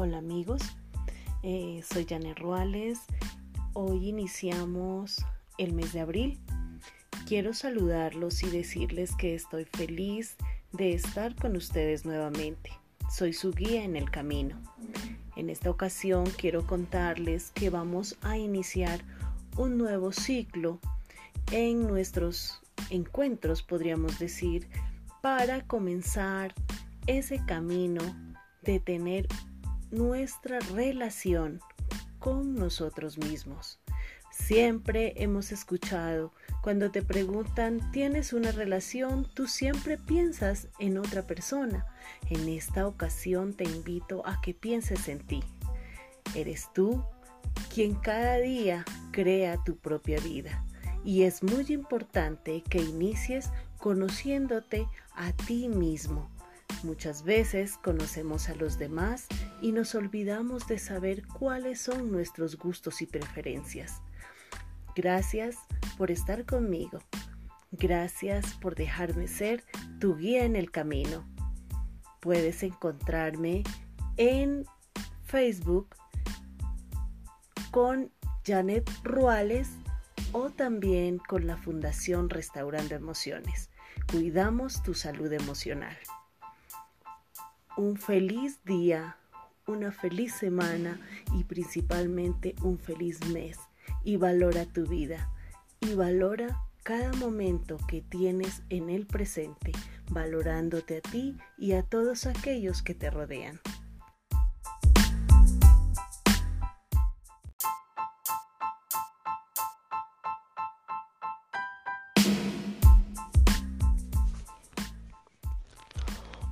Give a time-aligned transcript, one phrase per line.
[0.00, 0.62] Hola amigos,
[1.42, 3.00] eh, soy Janet Ruales.
[3.72, 5.26] Hoy iniciamos
[5.58, 6.38] el mes de abril.
[7.26, 10.36] Quiero saludarlos y decirles que estoy feliz
[10.70, 12.70] de estar con ustedes nuevamente.
[13.10, 14.62] Soy su guía en el camino.
[15.34, 19.00] En esta ocasión quiero contarles que vamos a iniciar
[19.56, 20.78] un nuevo ciclo
[21.50, 24.68] en nuestros encuentros, podríamos decir,
[25.22, 26.54] para comenzar
[27.08, 28.02] ese camino
[28.62, 29.26] de tener
[29.90, 31.60] nuestra relación
[32.18, 33.78] con nosotros mismos.
[34.30, 39.26] Siempre hemos escuchado, cuando te preguntan, ¿tienes una relación?
[39.34, 41.86] Tú siempre piensas en otra persona.
[42.28, 45.42] En esta ocasión te invito a que pienses en ti.
[46.34, 47.02] Eres tú
[47.74, 50.64] quien cada día crea tu propia vida.
[51.04, 56.30] Y es muy importante que inicies conociéndote a ti mismo
[56.84, 59.26] Muchas veces conocemos a los demás
[59.60, 64.00] y nos olvidamos de saber cuáles son nuestros gustos y preferencias.
[64.94, 65.56] Gracias
[65.96, 67.00] por estar conmigo.
[67.72, 69.64] Gracias por dejarme ser
[69.98, 71.28] tu guía en el camino.
[72.20, 73.64] Puedes encontrarme
[74.16, 74.64] en
[75.24, 75.96] Facebook
[77.72, 78.12] con
[78.46, 79.68] Janet Ruales
[80.32, 83.68] o también con la Fundación Restaurando Emociones.
[84.10, 85.96] Cuidamos tu salud emocional
[87.78, 89.16] un feliz día,
[89.68, 91.00] una feliz semana
[91.32, 93.56] y principalmente un feliz mes.
[94.02, 95.30] Y valora tu vida
[95.80, 99.70] y valora cada momento que tienes en el presente,
[100.10, 103.60] valorándote a ti y a todos aquellos que te rodean.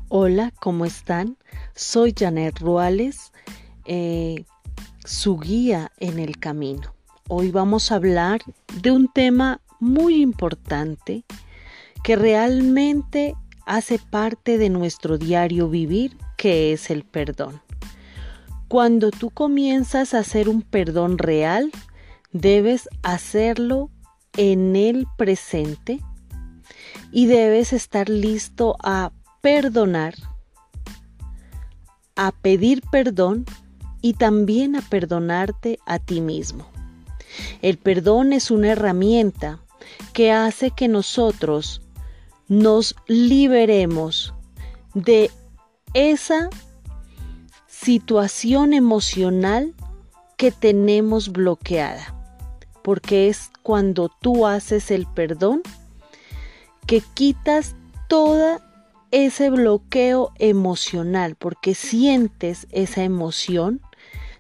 [0.09, 1.37] Hola, ¿cómo están?
[1.75, 3.33] Soy Janet Ruales,
[3.87, 4.45] eh,
[5.05, 6.95] su guía en el camino.
[7.27, 8.41] Hoy vamos a hablar
[8.81, 11.25] de un tema muy importante
[12.05, 13.35] que realmente
[13.67, 17.61] hace parte de nuestro diario vivir, que es el perdón.
[18.69, 21.73] Cuando tú comienzas a hacer un perdón real,
[22.31, 23.91] debes hacerlo
[24.37, 25.99] en el presente
[27.11, 29.11] y debes estar listo a
[29.47, 30.17] perdonar,
[32.17, 33.45] a pedir perdón
[34.03, 36.67] y también a perdonarte a ti mismo.
[37.63, 39.61] El perdón es una herramienta
[40.13, 41.81] que hace que nosotros
[42.49, 44.35] nos liberemos
[44.95, 45.31] de
[45.95, 46.51] esa
[47.69, 49.75] situación emocional
[50.37, 52.17] que tenemos bloqueada.
[52.83, 55.63] Porque es cuando tú haces el perdón
[56.89, 57.77] que quitas
[58.09, 58.66] toda
[59.17, 63.81] ese bloqueo emocional, porque sientes esa emoción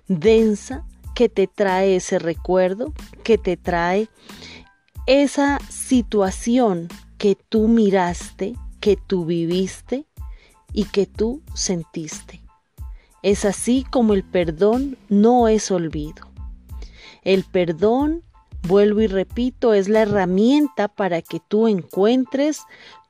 [0.06, 2.92] densa que te trae ese recuerdo,
[3.25, 4.10] que te trae
[5.06, 10.04] esa situación que tú miraste, que tú viviste
[10.75, 12.42] y que tú sentiste.
[13.22, 16.26] Es así como el perdón no es olvido.
[17.22, 18.22] El perdón,
[18.69, 22.60] vuelvo y repito, es la herramienta para que tú encuentres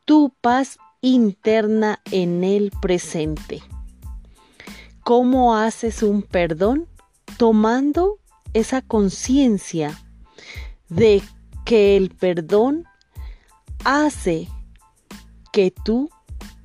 [0.04, 3.62] tu paz interna en el presente.
[5.04, 6.88] ¿Cómo haces un perdón?
[7.38, 8.18] Tomando
[8.54, 9.96] esa conciencia
[10.88, 11.22] de
[11.64, 12.84] que el perdón
[13.84, 14.48] hace
[15.52, 16.10] que tú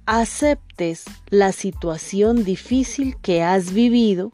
[0.08, 4.32] aceptes la situación difícil que has vivido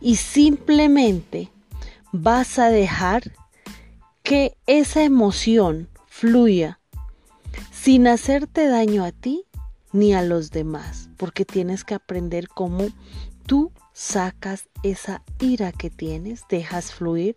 [0.00, 1.50] y simplemente
[2.12, 3.32] vas a dejar
[4.22, 6.77] que esa emoción fluya
[7.82, 9.44] sin hacerte daño a ti
[9.92, 12.88] ni a los demás, porque tienes que aprender cómo
[13.46, 17.36] tú sacas esa ira que tienes, dejas fluir,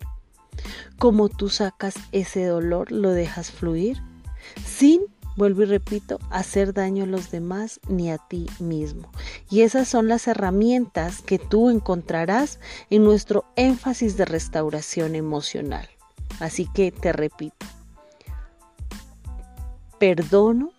[0.98, 4.02] cómo tú sacas ese dolor, lo dejas fluir,
[4.66, 5.02] sin,
[5.36, 9.10] vuelvo y repito, hacer daño a los demás ni a ti mismo.
[9.48, 12.58] Y esas son las herramientas que tú encontrarás
[12.90, 15.88] en nuestro énfasis de restauración emocional.
[16.40, 17.64] Así que te repito,
[20.02, 20.72] perdono,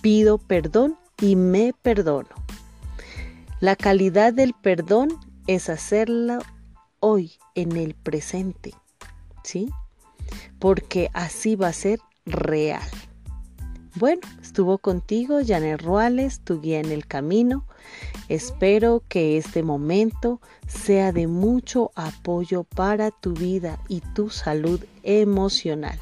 [0.00, 2.28] pido perdón y me perdono.
[3.58, 5.08] La calidad del perdón
[5.48, 6.38] es hacerlo
[7.00, 8.74] hoy, en el presente,
[9.42, 9.70] ¿sí?
[10.60, 12.88] Porque así va a ser real.
[13.96, 17.66] Bueno, estuvo contigo Janet Ruales, tu guía en el camino.
[18.28, 25.98] Espero que este momento sea de mucho apoyo para tu vida y tu salud emocional.